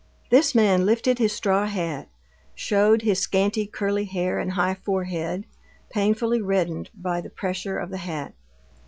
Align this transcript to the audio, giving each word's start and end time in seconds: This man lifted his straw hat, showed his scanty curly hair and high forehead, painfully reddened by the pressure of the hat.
This 0.31 0.55
man 0.55 0.87
lifted 0.87 1.19
his 1.19 1.31
straw 1.31 1.67
hat, 1.67 2.07
showed 2.55 3.03
his 3.03 3.19
scanty 3.19 3.67
curly 3.67 4.05
hair 4.05 4.39
and 4.39 4.53
high 4.53 4.73
forehead, 4.73 5.45
painfully 5.91 6.41
reddened 6.41 6.89
by 6.95 7.21
the 7.21 7.29
pressure 7.29 7.77
of 7.77 7.91
the 7.91 7.97
hat. 7.97 8.33